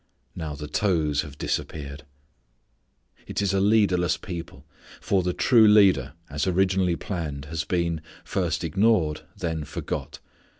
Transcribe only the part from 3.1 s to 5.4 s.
It is a leaderless people, for the